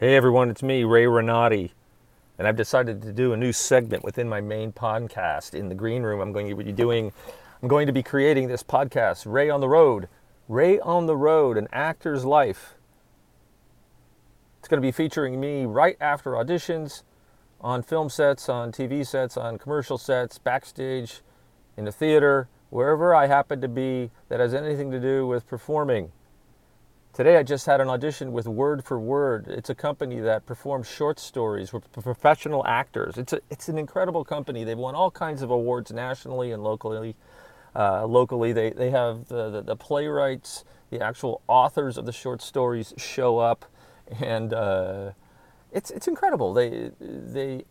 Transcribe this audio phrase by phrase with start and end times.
[0.00, 1.70] Hey everyone, it's me, Ray Renati,
[2.36, 6.02] and I've decided to do a new segment within my main podcast in the green
[6.02, 6.20] room.
[6.20, 7.12] I'm going to be doing,
[7.62, 10.08] I'm going to be creating this podcast, Ray on the Road.
[10.48, 12.74] Ray on the Road, an actor's life.
[14.58, 17.04] It's going to be featuring me right after auditions,
[17.60, 21.20] on film sets, on TV sets, on commercial sets, backstage,
[21.76, 26.10] in the theater, wherever I happen to be that has anything to do with performing.
[27.14, 29.46] Today I just had an audition with Word for Word.
[29.46, 33.16] It's a company that performs short stories with professional actors.
[33.16, 34.64] It's, a, it's an incredible company.
[34.64, 37.14] They've won all kinds of awards nationally and locally.
[37.72, 42.42] Uh, locally, they, they have the, the, the, playwrights, the actual authors of the short
[42.42, 43.64] stories show up,
[44.20, 45.12] and uh,
[45.70, 46.52] it's, it's incredible.
[46.52, 47.62] They, they,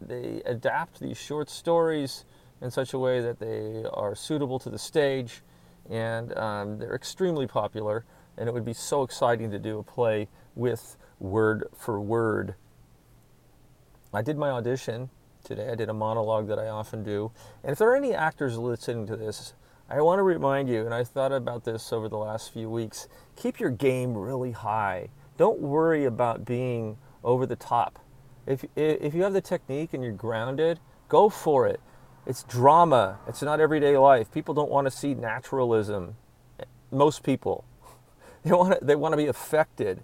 [0.00, 2.24] they adapt these short stories
[2.60, 5.42] in such a way that they are suitable to the stage,
[5.88, 8.04] and um, they're extremely popular
[8.36, 12.54] and it would be so exciting to do a play with word for word.
[14.12, 15.10] I did my audition
[15.44, 15.70] today.
[15.70, 17.32] I did a monologue that I often do.
[17.62, 19.54] And if there are any actors listening to this,
[19.88, 23.08] I want to remind you, and I thought about this over the last few weeks
[23.36, 25.08] keep your game really high.
[25.36, 27.98] Don't worry about being over the top.
[28.46, 31.80] If, if you have the technique and you're grounded, go for it.
[32.26, 34.30] It's drama, it's not everyday life.
[34.30, 36.16] People don't want to see naturalism.
[36.90, 37.64] Most people.
[38.44, 40.02] They want to, they want to be affected.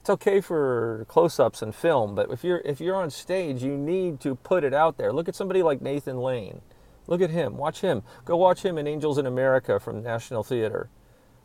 [0.00, 4.20] It's okay for close-ups and film, but if you're if you're on stage, you need
[4.20, 5.10] to put it out there.
[5.10, 6.60] Look at somebody like Nathan Lane.
[7.06, 7.56] Look at him.
[7.56, 8.02] Watch him.
[8.26, 10.90] Go watch him in Angels in America from National Theater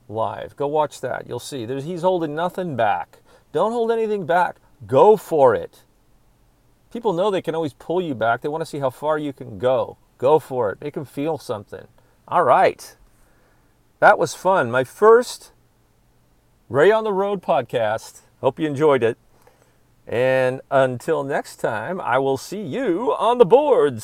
[0.09, 0.55] live.
[0.55, 1.27] Go watch that.
[1.27, 1.65] You'll see.
[1.65, 3.19] There's, he's holding nothing back.
[3.53, 4.57] Don't hold anything back.
[4.85, 5.83] Go for it.
[6.91, 8.41] People know they can always pull you back.
[8.41, 9.97] They want to see how far you can go.
[10.17, 10.81] Go for it.
[10.81, 11.87] Make them feel something.
[12.27, 12.95] All right.
[13.99, 14.69] That was fun.
[14.69, 15.52] My first
[16.73, 18.21] Ray on the Road podcast.
[18.41, 19.19] Hope you enjoyed it.
[20.07, 24.01] And until next time, I will see you on the boards.